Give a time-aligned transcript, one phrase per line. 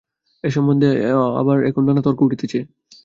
[0.43, 0.89] এ-সম্বন্ধে
[1.41, 2.59] আবার এখন নানা তর্ক উঠিতেছে।